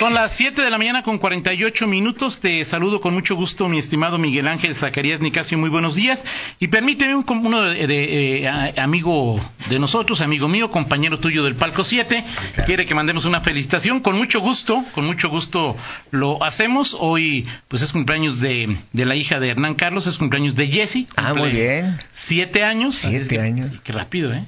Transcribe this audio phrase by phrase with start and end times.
[0.00, 2.40] Son las 7 de la mañana con 48 minutos.
[2.40, 5.58] Te saludo con mucho gusto, mi estimado Miguel Ángel Zacarías Nicasio.
[5.58, 6.24] Muy buenos días.
[6.58, 9.38] Y permíteme, un, uno de, eh, amigo
[9.68, 12.24] de nosotros, amigo mío, compañero tuyo del Palco 7,
[12.64, 14.00] quiere que mandemos una felicitación.
[14.00, 15.76] Con mucho gusto, con mucho gusto
[16.10, 16.96] lo hacemos.
[16.98, 21.08] Hoy, pues es cumpleaños de, la hija de Hernán Carlos, es cumpleaños de Jesse.
[21.14, 21.98] Ah, muy bien.
[22.10, 22.96] Siete años.
[22.96, 23.70] Siete años.
[23.84, 24.46] qué rápido, ¿eh?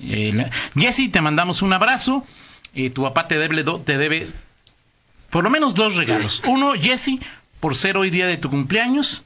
[0.00, 2.26] eh Jesse, te mandamos un abrazo.
[2.74, 4.26] Eh, tu papá te debe, te debe
[5.30, 6.42] por lo menos dos regalos.
[6.46, 7.18] Uno, Jesse,
[7.60, 9.22] por ser hoy día de tu cumpleaños.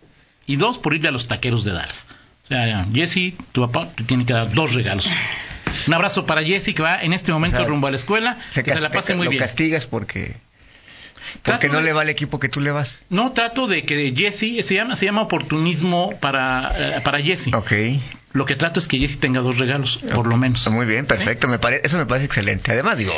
[0.47, 2.07] Y dos, por irle a los taqueros de Dallas.
[2.45, 5.09] O sea, Jesse, tu papá te tiene que dar dos regalos.
[5.87, 8.39] Un abrazo para Jesse que va en este momento rumbo a la escuela.
[8.51, 10.37] Se que se la pase muy lo castigas porque
[11.43, 12.99] porque no le va al equipo que tú le vas.
[13.09, 17.53] No, trato de que Jesse, se llama, se llama oportunismo para, eh, para Jesse.
[17.55, 17.73] Ok.
[18.33, 20.67] Lo que trato es que Jesse tenga dos regalos, por lo menos.
[20.71, 21.49] Muy bien, perfecto.
[21.49, 22.73] Me parece, eso me parece excelente.
[22.73, 23.13] Además, digo.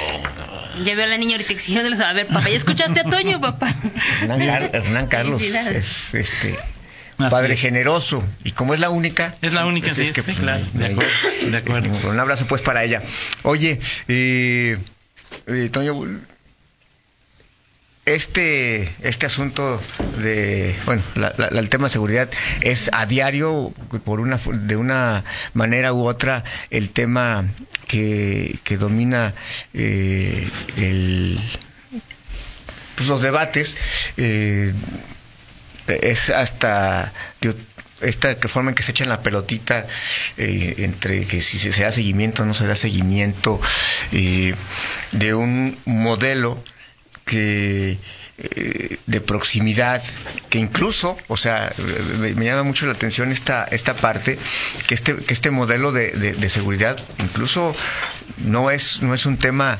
[0.84, 3.74] Ya veo a la niña ahorita exigiéndoles a ver, papá, ¿ya escuchaste a Toño, papá?
[4.22, 6.58] Hernán, Carlos es este
[7.16, 8.22] padre generoso.
[8.42, 9.32] Y como es la única.
[9.40, 10.64] Es la única, pues sí, que, pues, claro.
[10.72, 11.10] De acuerdo.
[11.50, 12.10] De acuerdo.
[12.10, 13.02] Un abrazo pues para ella.
[13.42, 14.78] Oye, eh,
[15.46, 15.94] eh, Toño,
[18.06, 19.80] este, este asunto
[20.18, 21.02] de, bueno,
[21.50, 23.72] el tema de seguridad es a diario,
[24.04, 25.24] por una, de una
[25.54, 27.46] manera u otra, el tema
[27.86, 29.34] que, que domina
[29.72, 31.38] eh, el,
[32.96, 33.76] pues los debates.
[34.16, 34.74] Eh,
[35.86, 37.12] es hasta
[38.00, 39.86] esta forma en que se echa la pelotita
[40.38, 43.60] eh, entre que si se, da seguimiento o no se da seguimiento
[44.10, 46.62] de un modelo
[47.24, 47.98] que
[48.38, 50.02] eh, de proximidad
[50.50, 51.72] que incluso o sea
[52.18, 54.38] me, llama mucho la atención esta esta parte
[54.86, 57.74] que este que este modelo de, de, seguridad incluso
[58.38, 59.78] no es no es un tema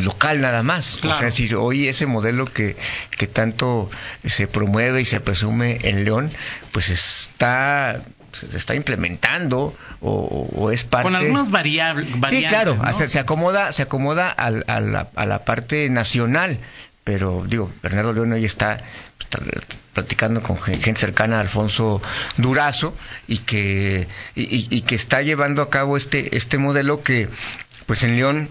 [0.00, 0.96] local nada más.
[0.96, 2.76] O sea, decir, hoy ese modelo que,
[3.16, 3.90] que tanto
[4.24, 6.30] se promueve y se presume en León,
[6.72, 13.72] pues está se está implementando o, es parte con algunas variables sí claro se, acomoda
[13.72, 16.58] se acomoda a, la, a, la, parte nacional
[17.04, 18.78] pero digo Bernardo León hoy está,
[19.94, 22.00] platicando con gente cercana a Alfonso
[22.36, 22.94] Durazo
[23.26, 27.28] y que y, que está llevando a cabo este este modelo que
[27.86, 28.48] pues en León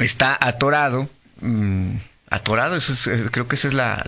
[0.00, 1.08] está atorado
[1.40, 1.96] mm,
[2.34, 2.92] atorado, eso
[3.30, 4.02] creo que esa es la...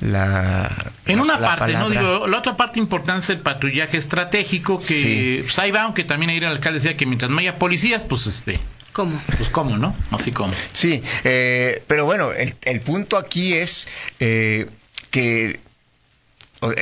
[0.00, 0.70] la,
[1.06, 1.90] en una parte, ¿no?
[1.90, 6.30] Digo, la otra parte importante es el patrullaje estratégico, que pues ahí va, aunque también
[6.30, 8.58] ayer el alcalde decía que mientras no haya policías, pues este...
[8.92, 9.20] ¿Cómo?
[9.36, 9.94] Pues cómo, ¿no?
[10.10, 10.54] Así como.
[10.72, 13.86] Sí, eh, pero bueno, el, el, punto aquí es
[14.20, 14.70] eh,
[15.10, 15.60] que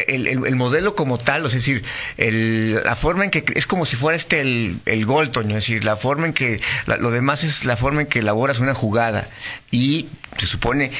[0.06, 1.84] el, el, modelo como tal, es decir,
[2.16, 5.96] la forma en que es como si fuera este el, el gol, es decir, la
[5.96, 9.28] forma en que lo demás es la forma en que elaboras una jugada
[9.70, 10.08] y
[10.38, 10.92] se supone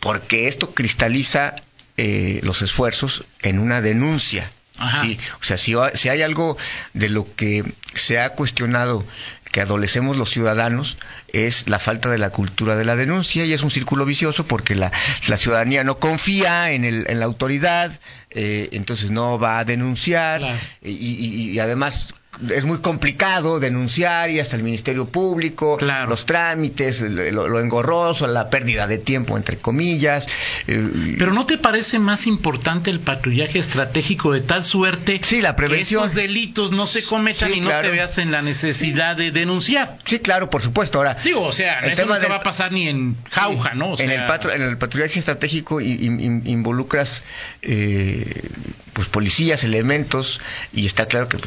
[0.00, 1.54] porque esto cristaliza
[1.96, 4.50] eh, los esfuerzos en una denuncia.
[4.80, 6.56] O sea, si, si hay algo
[6.94, 9.04] de lo que se ha cuestionado
[9.52, 10.96] que adolecemos los ciudadanos
[11.28, 14.74] es la falta de la cultura de la denuncia y es un círculo vicioso porque
[14.74, 14.90] la,
[15.28, 17.92] la ciudadanía no confía en, el, en la autoridad,
[18.30, 22.14] eh, entonces no va a denunciar y, y, además
[22.50, 25.78] es muy complicado denunciar y hasta el Ministerio Público,
[26.08, 30.26] los trámites, lo, engorroso, la pérdida de tiempo, entre comillas.
[30.66, 35.56] Eh, Pero ¿no te parece más importante el patrullaje estratégico de tal suerte sí, la
[35.56, 36.02] prevención.
[36.02, 39.98] que estos delitos no se cometan y no te veas en la necesidad de denunciar?
[40.04, 40.98] Sí, claro, por supuesto.
[40.98, 43.98] Ahora, digo, o sea, eso no te va a pasar ni en jauja, ¿no?
[43.98, 47.22] en, el en el patrullaje estratégico involucras
[47.60, 48.48] eh,
[48.94, 50.40] pues policías, elementos
[50.72, 51.38] y está claro que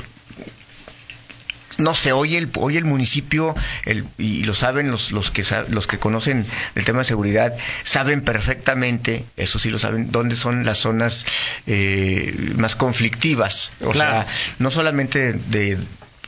[1.78, 3.56] no sé, hoy el, hoy el municipio,
[3.86, 7.53] el, y lo saben los, los, que, los que conocen el tema de seguridad,
[7.84, 11.25] saben perfectamente, eso sí lo saben, dónde son las zonas
[11.68, 13.72] eh, más conflictivas.
[13.81, 14.27] O sea,
[14.60, 15.77] no solamente de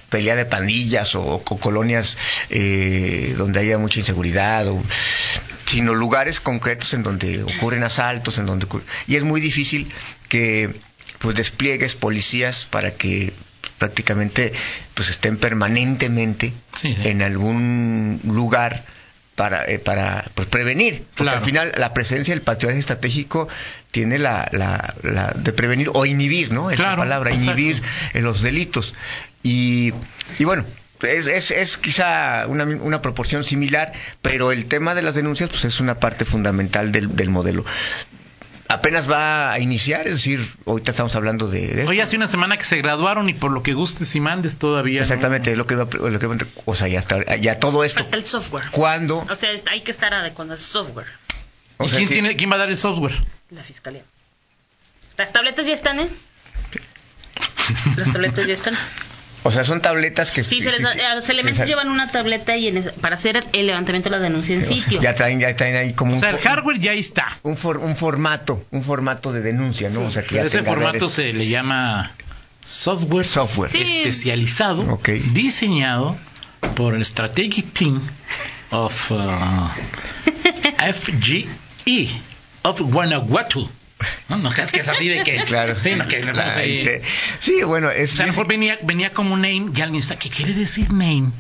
[0.10, 2.18] pelea de pandillas o, colonias
[2.50, 4.82] eh, donde haya mucha inseguridad, o,
[5.66, 8.68] sino lugares concretos en donde ocurren asaltos, en donde
[9.08, 9.92] y es muy difícil
[10.30, 10.74] que
[11.20, 13.34] pues despliegues policías para que
[13.78, 14.54] prácticamente
[14.94, 16.54] pues estén permanentemente
[16.84, 18.84] en algún lugar
[19.36, 21.04] para, eh, para pues, prevenir.
[21.16, 23.48] Porque al final la presencia del patrullaje estratégico
[23.92, 26.72] tiene la, la, de prevenir o inhibir, ¿no?
[26.72, 27.82] Es la palabra, inhibir
[28.16, 28.96] los delitos.
[29.44, 29.94] Y,
[30.40, 30.66] y bueno,
[31.04, 35.66] es, es, es, quizá una, una, proporción similar, pero el tema de las denuncias pues
[35.66, 37.64] es una parte fundamental del, del modelo
[38.70, 41.86] apenas va a iniciar, es decir, ahorita estamos hablando de.
[41.88, 45.00] Oye, hace una semana que se graduaron y por lo que gustes y mandes todavía.
[45.00, 45.04] ¿no?
[45.04, 48.02] Exactamente, lo que va, lo que, o sea, ya está, ya todo esto.
[48.02, 48.66] Falta el software.
[48.72, 49.26] ¿Cuándo?
[49.30, 51.08] O sea, es- hay que estar adecuando el software.
[51.78, 52.14] O ¿Y sea, quién, sí.
[52.16, 53.14] tiene, quién va a dar el software?
[53.52, 54.04] La fiscalía.
[55.18, 56.10] Las tabletas ya están, ¿eh?
[57.98, 58.76] Las tabletas ya están.
[59.44, 62.58] O sea, son tabletas que Sí, se les a los elementos sí, llevan una tableta
[62.58, 65.02] y en es- para hacer el levantamiento de la denuncia en sitio.
[65.02, 67.28] Ya traen, ya traen ahí como O un, sea, el hardware ya está.
[67.44, 70.00] un, for- un formato, un formato de denuncia, ¿no?
[70.02, 70.06] Sí.
[70.06, 72.12] O sea, que Pero ya ese formato se le llama
[72.62, 73.70] software, Software.
[73.72, 73.82] Sí.
[73.82, 75.00] especializado,
[75.32, 76.18] diseñado
[76.76, 78.02] por el Strategic Team
[78.72, 79.70] of uh,
[80.94, 81.48] FGE
[82.64, 83.70] of Guanajuato.
[84.30, 85.44] No, no creas que es así de que.
[85.46, 85.76] Claro.
[85.82, 86.66] Sí, no, que, no, sé.
[86.66, 87.08] sí.
[87.40, 90.18] Sí, bueno, es, O sea, a lo mejor venía, venía como name y alguien está,
[90.20, 91.32] ¿qué quiere decir name?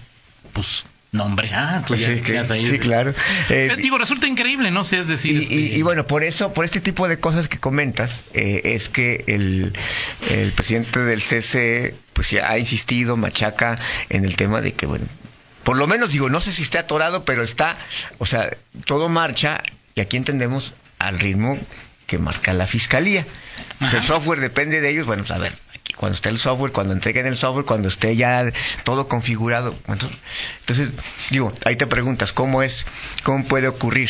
[0.53, 3.13] Pues nombre, ah, tú pues ya sí, que- claro.
[3.49, 4.81] Eh, Digo, resulta increíble, ¿no?
[4.81, 7.19] O sea, es decir, Y, este, y- y bueno, por eso, por este tipo de
[7.19, 9.73] cosas que comentas, eh, es que el,
[10.29, 15.05] el presidente del CCE pues ya ha insistido, machaca en el tema de que, bueno,
[15.63, 17.77] por lo menos digo, no sé si esté atorado, pero está,
[18.19, 18.49] o sea,
[18.85, 19.63] todo marcha
[19.95, 21.57] y aquí entendemos al ritmo
[22.07, 23.27] que marca la fiscalía.
[23.79, 26.71] Pues el software depende de ellos, bueno, pues, a ver, aquí cuando esté el software,
[26.71, 28.51] cuando entreguen el software, cuando esté ya
[28.83, 29.75] todo configurado.
[29.87, 30.17] Entonces,
[30.61, 30.89] entonces,
[31.29, 32.85] digo, ahí te preguntas, ¿cómo es,
[33.23, 34.09] cómo puede ocurrir?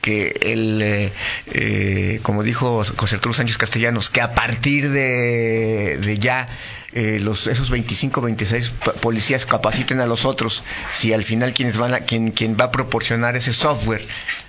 [0.00, 1.12] Que el, eh,
[1.52, 6.48] eh, como dijo José Arturo Sánchez Castellanos, que a partir de, ya
[6.92, 10.62] eh, los, esos 25, 26 p- policías capaciten a los otros,
[10.92, 14.06] si al final quienes van a, quien, quien va a proporcionar ese software,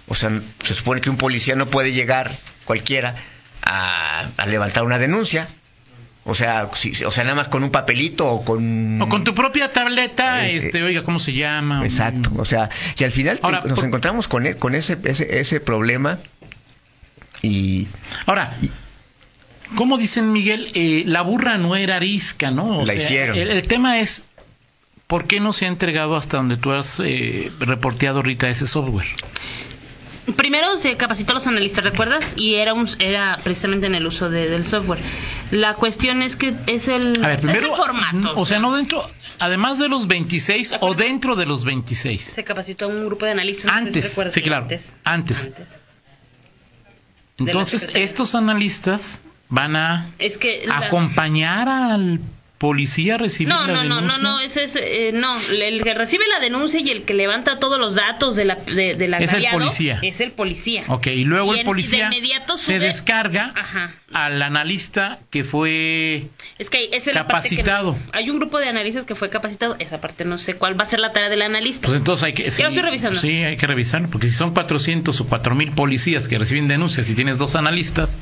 [0.07, 3.15] o sea, se supone que un policía no puede llegar cualquiera
[3.61, 5.47] a, a levantar una denuncia,
[6.23, 9.01] o sea, si- o sea, nada más con un papelito o con...
[9.01, 11.83] O con tu propia tableta, Eh, este, oiga, ¿cómo se llama?
[11.83, 15.39] Exacto, o sea, y al final Ahora, nos por- encontramos con, e- con ese, ese,
[15.39, 16.19] ese problema
[17.41, 17.87] y...
[18.27, 18.55] Ahora,
[19.75, 20.67] ¿cómo dicen, Miguel?
[20.75, 22.79] Eh, la burra no era arisca, ¿no?
[22.79, 23.35] O La hicieron.
[23.35, 24.25] El, el tema es,
[25.07, 29.07] ¿por qué no se ha entregado hasta donde tú has eh, reporteado ahorita ese software?
[30.35, 32.35] Primero se capacitó a los analistas, ¿recuerdas?
[32.37, 34.99] Y era un, era precisamente en el uso de- del software.
[35.51, 38.33] La cuestión es que es el, A ver, primero, es el formato.
[38.37, 39.07] o sea, no dentro,
[39.39, 42.21] además de los 26 o dentro de los 26.
[42.23, 43.65] se capacitó a un grupo de analistas.
[43.65, 44.67] no sé si Antes, sí, claro,
[45.03, 45.51] Antes.
[47.37, 52.19] Entonces, estos analistas van a Es que la- acompañar al
[52.61, 54.21] policía a recibir No, la no, no, no, denuncia.
[54.23, 57.79] no, ese es, eh, no, el que recibe la denuncia y el que levanta todos
[57.79, 59.99] los datos de la, de, del Es el policía.
[60.03, 60.83] Es el policía.
[60.87, 63.95] Ok, y luego Y el policía de inmediato se descarga Ajá.
[64.13, 66.27] al analista que fue
[66.59, 67.97] Es que esa es la parte que no- Capacitado.
[68.13, 69.75] hay un grupo de analistas que fue capacitado.
[69.79, 71.87] Esa parte no sé cuál va a ser la tarea del analista.
[71.87, 72.45] Pues entonces hay que...
[72.47, 73.19] Estoy revisando.
[73.19, 77.15] Sí, hay que revisarlo, porque si son 400 o 4000 policías que reciben denuncias y
[77.15, 78.19] tienes dos analistas,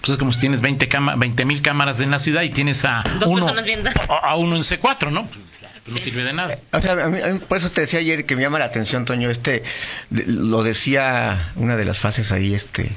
[0.00, 3.02] pues es como si tienes 20 cama, mil cámaras en la ciudad y tienes a
[3.20, 3.81] Dos uno personas viendo.
[4.08, 5.26] A, a uno en C4, ¿no?
[5.28, 5.40] Pues,
[5.86, 6.56] no sirve de nada.
[6.72, 8.66] O sea, a mí- a mí por eso te decía ayer que me llama la
[8.66, 9.62] atención, Toño, este,
[10.10, 12.90] de- lo decía una de las fases ahí, este,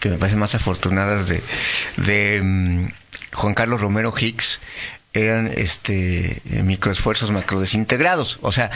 [0.00, 1.42] que me parecen más afortunadas de,
[1.98, 2.86] de mm,
[3.34, 4.60] Juan Carlos Romero Hicks,
[5.12, 8.38] eran este microesfuerzos macrodesintegrados.
[8.42, 8.66] O sea,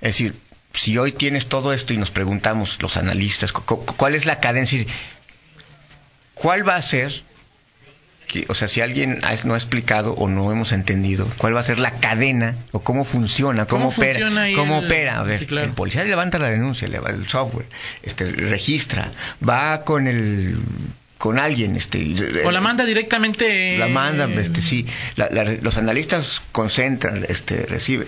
[0.00, 0.34] es decir,
[0.72, 4.40] si hoy tienes todo esto y nos preguntamos los analistas, cu- cu- ¿cuál es la
[4.40, 4.84] cadencia?
[6.34, 7.22] ¿Cuál va a ser
[8.48, 11.64] o sea, si alguien ha- no ha explicado o no hemos entendido cuál va a
[11.64, 15.20] ser la cadena o cómo funciona, cómo, ¿Cómo opera, funciona cómo el- opera.
[15.20, 15.66] A ver, Sí, claro.
[15.68, 17.66] el policía levanta la denuncia, le va el software,
[18.02, 19.10] este, registra,
[19.46, 20.58] va con el,
[21.18, 23.78] con alguien, este, O la manda directamente...
[23.78, 24.84] la mandan, este, sí,
[25.16, 28.06] la- la- los analistas concentran, este, recibe,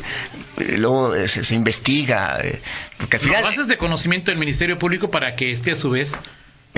[0.58, 2.60] eh, luego eh, se, se investiga, eh,
[2.98, 5.88] porque al Lo final, bases de conocimiento del Ministerio Público para que este a su
[5.90, 6.20] vez lo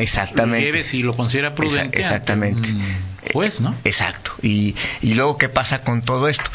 [0.03, 2.01] exactamente, lleve si lo considera prudente.
[2.01, 2.69] Esa- exactamente.
[3.33, 3.75] Juez, ¿no?
[3.85, 4.33] Exacto.
[4.43, 6.51] Y, y luego, ¿qué pasa con todo esto?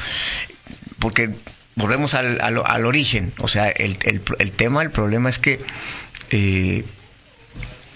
[1.00, 1.30] Porque
[1.76, 3.34] volvemos al, al- al origen.
[3.40, 5.60] O sea, el, el- el tema, el problema es que
[6.32, 6.84] eh,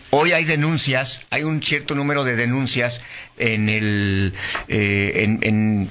[0.10, 3.01] hoy hay denuncias, hay un cierto número de denuncias
[3.38, 4.34] en el,
[4.68, 5.89] eh, en, en-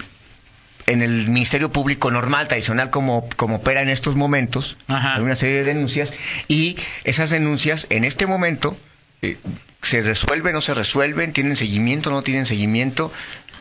[0.88, 4.76] en el Ministerio Público normal, tradicional, como, como opera en estos momentos.
[4.86, 5.16] Ajá.
[5.16, 6.12] Hay una serie de denuncias
[6.46, 8.76] y esas denuncias en este momento
[9.22, 9.36] eh,
[9.82, 13.12] se resuelven o no se resuelven, tienen seguimiento o no tienen seguimiento.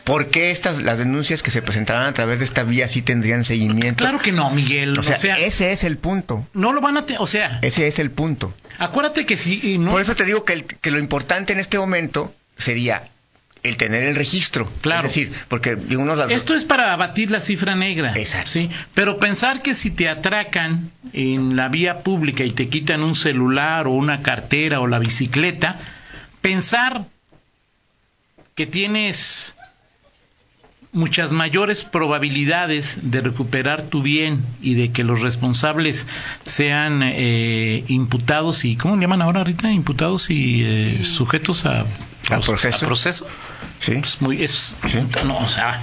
[0.04, 3.44] ¿Por qué estas, las denuncias que se presentarán a través de esta vía sí tendrían
[3.44, 4.04] seguimiento?
[4.04, 4.96] Claro que no, Miguel.
[4.96, 6.46] O sea, ese es el punto.
[6.52, 7.06] no lo van a...
[7.06, 8.54] te- o sea, Ese es el punto.
[8.78, 9.58] acuérdate que si...
[9.74, 13.08] y no, Por eso te digo que, el- que lo importante en este momento sería
[13.68, 14.70] el tener el registro.
[14.80, 15.08] Claro.
[15.08, 18.12] Es decir, porque uno Esto es para abatir la cifra negra.
[18.16, 18.50] Exacto.
[18.50, 18.70] ¿sí?
[18.94, 23.86] Pero pensar que si te atracan en la vía pública y te quitan un celular
[23.86, 25.80] o una cartera o la bicicleta,
[26.40, 27.04] pensar
[28.54, 29.55] que tienes
[30.96, 36.06] muchas mayores probabilidades de recuperar tu bien y de que los responsables
[36.44, 39.70] sean eh, imputados y ¿cómo le llaman ahora ahorita?
[39.70, 41.82] Imputados y eh, sujetos a,
[42.30, 42.84] A proceso.
[42.84, 43.26] a proceso.
[43.78, 43.92] Sí.
[43.92, 44.98] Es muy es Sí.
[45.24, 45.80] no, o sea,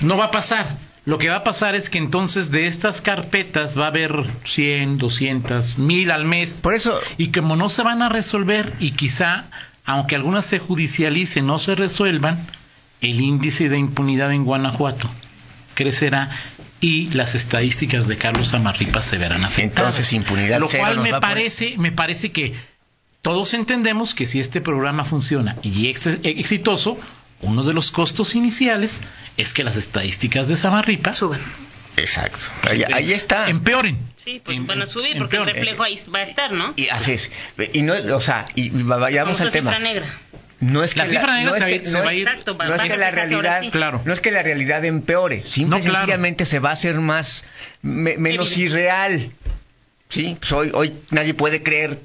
[0.00, 0.66] no va a pasar.
[1.04, 4.12] Lo que va a pasar es que entonces de estas carpetas va a haber
[4.44, 6.54] 100, 200, 1000 al mes.
[6.62, 9.44] Por eso, Y como no se van a resolver y quizá,
[9.86, 12.38] aunque algunas se judicialicen, no se resuelvan,
[13.00, 15.08] el índice de impunidad en Guanajuato
[15.74, 16.30] crecerá
[16.80, 19.96] y las estadísticas de Carlos Amarripa se verán afectadas.
[19.98, 22.54] Entonces, impunidad Lo cero cual me a parece, me parece que
[23.22, 26.98] todos entendemos que si este programa funciona y es exitoso,
[27.40, 29.02] uno de los costos iniciales
[29.36, 31.40] es que las estadísticas de Samarripa Suban.
[31.96, 32.46] exacto.
[32.70, 33.48] Ahí, ahí está.
[33.48, 33.98] empeoren.
[34.16, 36.72] Sí, pues Em- van a subir porque el reflejo ahí va a estar, ¿no?
[36.76, 37.30] Y así es.
[37.72, 39.72] Y no, o sea, y vayamos Vamos a al tema.
[39.72, 40.06] cifra negra.
[40.60, 42.04] No es que La cifra negra no es se va a que- ir- se no
[42.04, 43.62] va a es- ir- Exacto, va- no es va a que ser la realidad.
[43.70, 44.00] Claro.
[44.04, 45.98] no es que la realidad empeore, simple No, claro.
[45.98, 47.44] sencillamente se va a hacer más
[47.82, 49.30] me- menos irreal.
[50.08, 51.98] Sí, pues hoy, hoy nadie puede creer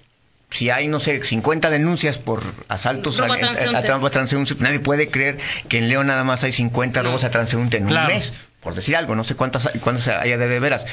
[0.49, 5.37] si hay, no sé, 50 denuncias por asaltos a, a a- transeúnte, nadie puede creer
[5.67, 7.09] que en León nada más hay 50 No.
[7.09, 8.09] robos a transeúnte en Claro.
[8.09, 10.85] un mes, por decir algo, no sé cuántas cuántas haya de, de veras,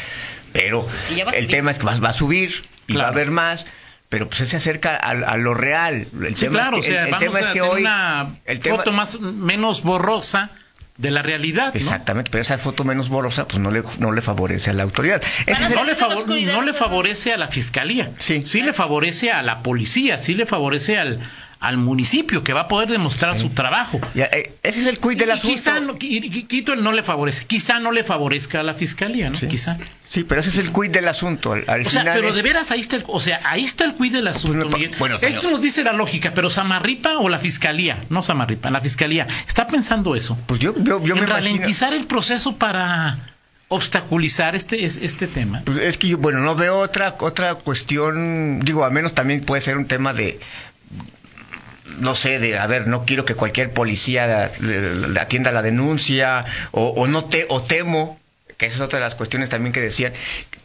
[0.54, 0.88] pero
[1.34, 3.66] el tema es que va, va a subir y va a haber más.
[4.10, 6.08] Pero pues él se acerca a, a lo real.
[6.22, 7.52] El Sí, tema claro, es que, o sea, el- el vamos tema a es que
[7.54, 10.50] tener hoy una el tema- foto más menos borrosa
[10.98, 11.80] de la realidad, ¿no?
[11.80, 15.22] Exactamente, pero esa foto menos borrosa pues no le, no le favorece a la autoridad.
[15.46, 18.44] Ese Van a es el- No le, favor- no le favorece a la fiscalía, Sí.
[18.60, 21.20] le favorece a la policía, sí le favorece al,
[21.60, 24.00] al municipio que va a poder demostrar su trabajo.
[24.14, 25.54] ya, eh, ese es el quid del asunto.
[25.54, 29.36] quizá, no- quito no le favorece, quizá no le favorezca a la fiscalía, ¿no?
[29.36, 29.46] Sí.
[29.46, 29.76] Quizá.
[30.08, 31.52] Sí, pero ese es el quid del asunto.
[31.52, 33.64] Al, al O sea, final pero es- de veras ahí está el, o sea, ahí
[33.66, 34.96] está el quid del asunto, Pues me Miguel.
[34.98, 35.34] bueno, señor.
[35.34, 39.66] Esto nos dice la lógica, pero Samarripa o la fiscalía, no Samarripa, la fiscalía, está
[39.66, 40.38] pensando eso.
[40.46, 41.34] pues yo, yo, yo me en imagino...
[41.34, 43.18] ralentizar el proceso para
[43.68, 45.60] obstaculizar este es- este tema.
[45.66, 49.60] Pues es que yo, bueno, no veo otra otra cuestión, digo, al menos también puede
[49.60, 50.40] ser un tema de
[51.98, 54.50] no sé, de, a ver, no quiero que cualquier policía
[55.20, 58.18] atienda la denuncia, o, o no te, o temo,
[58.56, 60.12] que esa es otra de las cuestiones también que decían,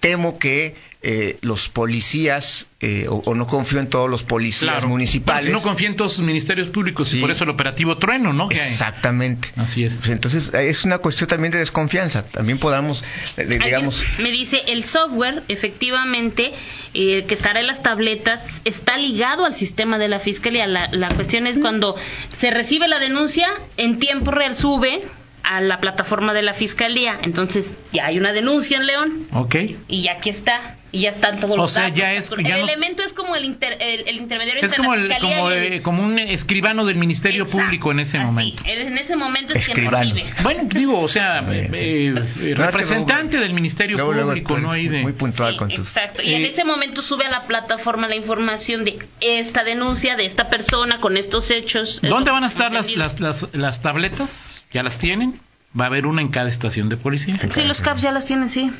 [0.06, 4.88] temo que eh, los policías, eh, o, o no confío en todos los policías Claro.
[4.88, 5.46] municipales.
[5.46, 7.18] Bueno, si no confía en todos sus ministerios públicos Sí.
[7.18, 8.50] y por eso el operativo trueno, ¿no?
[8.52, 9.50] Exactamente.
[9.56, 9.96] Así es.
[9.98, 12.24] Pues entonces es una cuestión también de desconfianza.
[12.24, 13.02] También podamos,
[13.38, 16.54] eh, Alguien digamos, Me dice, el software, efectivamente,
[16.94, 20.68] eh, que estará en las tabletas, está ligado al sistema de la fiscalía.
[20.68, 21.96] La, la cuestión es cuando
[22.38, 23.48] se recibe la denuncia,
[23.78, 25.02] en tiempo real sube
[25.48, 27.18] a la plataforma de la fiscalía.
[27.22, 29.56] Entonces, ya hay una denuncia en León Ok.
[29.88, 30.75] y ya aquí está.
[30.92, 31.98] Y ya están todos O los sea, datos.
[32.00, 34.96] ya es- el no- elemento es como el, inter- el, el intermediario Es entre como,
[34.96, 38.00] la el, fiscalía como, y el- eh, como un escribano del Ministerio Exacto, Público en
[38.00, 38.26] ese así.
[38.28, 38.64] momento.
[38.66, 40.14] En ese momento es quien Escribano.
[40.14, 40.34] recibe.
[40.44, 44.72] Bueno, digo, o sea, eh, eh, representante del Ministerio luego, luego Público, ¿no?
[44.74, 45.80] de- muy puntual Sí, con tus...
[45.88, 46.24] Exacto.
[46.24, 50.26] Y en Eh, ese momento sube a la plataforma la información de esta denuncia, de
[50.26, 52.00] esta persona con estos hechos.
[52.02, 54.64] ¿Dónde van a estar las, las, las, las tabletas?
[54.72, 55.40] ¿Ya las tienen?
[55.78, 57.38] Va a haber una en cada estación de policía.
[57.50, 58.72] Sí, los CAPS ya las tienen, sí.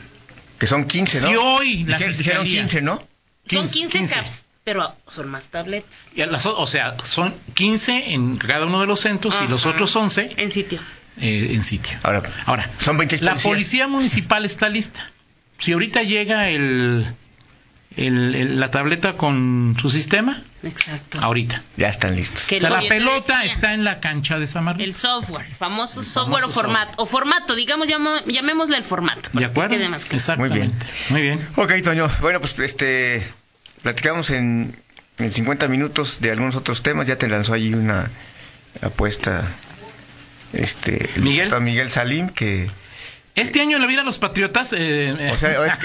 [0.60, 1.28] Que son 15, ¿no?
[1.30, 2.42] Si hoy la Dije- fiscalía...
[2.44, 2.96] Dijeron 15, ¿no?
[2.98, 3.08] Son
[3.48, 4.16] 15, 15, 15.
[4.16, 5.90] CAPS, pero son más tabletas.
[6.16, 9.76] Las o sea, son 15 en cada uno de los centros y los Ajá.
[9.76, 10.80] otros 11 En sitio.
[11.20, 11.98] eh, en sitio.
[12.04, 15.12] Ahora, Ahora, son 26 la policía municipal está lista.
[15.60, 17.06] Si ahorita llega el,
[17.98, 21.20] el- el- la tableta con su sistema, Exacto.
[21.22, 21.62] ahorita.
[21.78, 22.44] Ya están listos.
[22.44, 24.84] Que O sea, la que pelota decía, está en la cancha de Samarripa.
[24.84, 26.94] El software, el famoso El software famoso o formato.
[26.98, 29.30] O formato, digamos, llamo- llamémosle el formato.
[29.34, 29.76] ¿De que acuerdo?
[29.76, 30.18] quede más claro.
[30.18, 30.86] Exactamente.
[31.10, 31.48] Muy bien.
[31.56, 32.10] Ok, Toño.
[32.22, 33.26] Bueno, pues este
[33.82, 34.76] platicamos en,
[35.20, 37.08] en 50 minutos de algunos otros temas.
[37.08, 38.10] Ya te lanzó ahí una
[38.82, 39.44] apuesta
[40.54, 41.54] este el Miguel.
[41.62, 42.70] Miguel Salim que
[43.36, 44.74] Este año en la vida de los patriotas.
[44.78, 45.80] eh, o sea, es-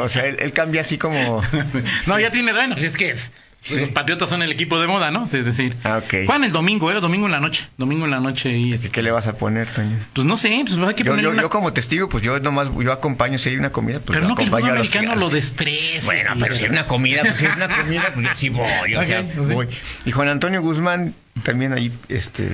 [0.00, 1.42] o sea, él, él cambia así como
[2.06, 2.52] no, ya tiene.
[2.52, 3.32] Bueno, pues es que es.
[3.64, 3.76] Sí.
[3.78, 5.22] Los patriotas son el equipo de moda, ¿no?
[5.22, 6.26] Es decir, Ah, ok.
[6.26, 6.94] juegan el domingo, ¿eh?
[6.94, 7.68] Domingo en la noche.
[7.78, 9.96] Domingo en la noche y este, ¿Qué le vas a poner, Toño?
[10.14, 12.70] Pues no sé, pues hay que Yo, yo, una- yo como testigo, pues yo nomás
[12.76, 15.14] yo acompaño si hay una comida, pues Pero no que el fútbol a los a
[15.14, 16.04] lo destrece.
[16.06, 18.94] Bueno, pero si hay una comida, pues si hay una comida, pues yo sí voy,
[18.96, 19.54] o Ok, sea, sí.
[19.54, 19.68] voy.
[20.06, 21.14] Y Juan Antonio Guzmán
[21.44, 22.48] también ahí, este,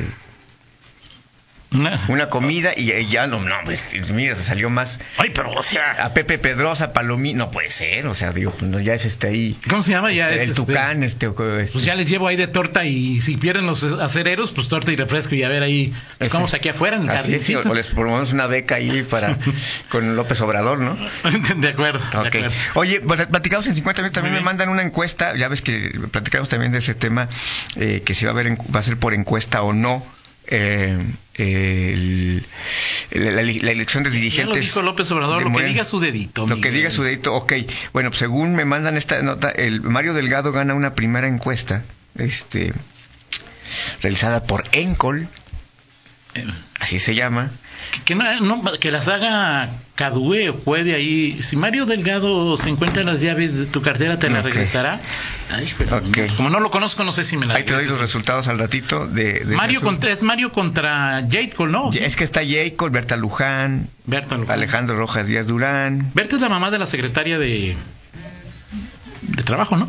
[1.71, 5.63] Una- una comida y ya no, no, pues mira, se salió más Ay, pero o
[5.63, 9.05] sea, a Pepe Pedrosa, Palomí, no puede ser, o sea, digo, pues no, ya es
[9.05, 10.11] este ahí, ¿cómo se llama?
[10.13, 12.85] Ya el es, este, Tucán, este, o- este, Pues ya les llevo ahí de torta
[12.87, 16.55] y si pierden los acereros, pues torta y refresco y a ver ahí, pues, vamos
[16.55, 19.37] aquí afuera en el así es, sí, o, les promovemos una beca ahí para
[19.91, 20.97] con López Obrador, ¿no?
[21.57, 22.27] De acuerdo, de Ok.
[22.29, 22.51] acuerdo.
[22.77, 26.49] Oye, pues, platicamos en 50 minutos, también me mandan una encuesta, ya ves que platicamos
[26.49, 27.29] también de ese tema,
[27.77, 30.03] eh, que si va a, haber, va a ser por encuesta o no,
[30.49, 30.99] eh,
[31.35, 32.45] el-
[33.11, 34.55] la, la- la elección de Ya dirigentes.
[34.55, 36.47] lo dijo López Obrador, lo que diga su dedito.
[36.47, 37.53] Lo que diga su dedito, ok.
[37.93, 41.85] Bueno, pues según me mandan esta nota, el Mario Delgado gana una primera encuesta,
[42.17, 42.73] este,
[44.03, 45.29] realizada por Encol,
[46.35, 46.45] Eh,
[46.81, 47.51] así se llama.
[47.93, 51.43] Que, que no- no- que las haga Cadue puede ahí.
[51.43, 55.01] Si Mario Delgado se encuentra las llaves de tu cartera, ¿te la regresará?
[55.51, 56.19] Ay, pero Ok.
[56.37, 58.59] Como no lo conozco, no sé si me la Ahí te doy los resultados al
[58.59, 59.45] ratito de...
[59.45, 61.91] de Mario contra, es Mario contra Jade Cole, ¿no?
[61.93, 64.53] Es que está Jacob, Berta Luján, Berta Luján.
[64.55, 66.11] Alejandro Rojas Díaz Durán.
[66.15, 67.75] Berta es la mamá de la secretaria de
[69.23, 69.89] de trabajo, ¿no?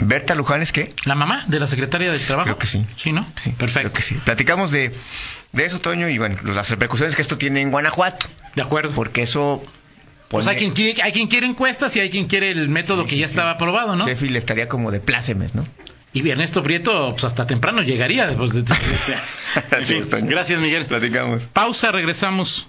[0.00, 0.92] ¿Berta Luján es qué?
[1.04, 2.44] La mamá de la secretaria de trabajo.
[2.46, 2.84] Creo que sí.
[2.96, 3.26] Sí, ¿no?
[3.42, 3.90] Sí, Perfecto.
[3.90, 4.14] Creo que sí.
[4.24, 4.94] Platicamos de,
[5.52, 8.92] de eso, Toño, y bueno, las repercusiones que esto tiene en Guanajuato, De acuerdo.
[8.94, 9.62] porque eso...
[10.28, 13.08] Pues hay quien, quiere, hay quien quiere encuestas y hay quien quiere el método Sí,
[13.08, 13.32] que sí, ya sí.
[13.32, 14.06] estaba aprobado, ¿no?
[14.06, 15.66] Sheffield estaría como de plácemes, ¿no?
[16.14, 18.60] Y Ernesto Prieto, pues hasta temprano llegaría después de...
[19.70, 20.26] En Así fin, es, Toño.
[20.30, 20.86] gracias, Miguel.
[20.86, 21.42] Platicamos.
[21.52, 22.68] Pausa, regresamos.